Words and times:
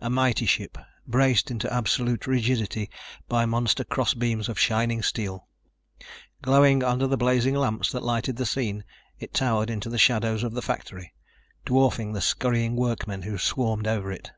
A 0.00 0.10
mighty 0.10 0.46
ship, 0.46 0.76
braced 1.06 1.48
into 1.48 1.72
absolute 1.72 2.26
rigidity 2.26 2.90
by 3.28 3.46
monster 3.46 3.84
cross 3.84 4.14
beams 4.14 4.48
of 4.48 4.58
shining 4.58 5.00
steel. 5.00 5.46
Glowing 6.42 6.82
under 6.82 7.06
the 7.06 7.16
blazing 7.16 7.54
lamps 7.54 7.92
that 7.92 8.02
lighted 8.02 8.34
the 8.34 8.44
scene, 8.46 8.82
it 9.20 9.32
towered 9.32 9.70
into 9.70 9.88
the 9.88 9.96
shadows 9.96 10.42
of 10.42 10.54
the 10.54 10.60
factory, 10.60 11.14
dwarfing 11.64 12.14
the 12.14 12.20
scurrying 12.20 12.74
workmen 12.74 13.22
who 13.22 13.38
swarmed 13.38 13.86
over 13.86 14.10
it. 14.10 14.32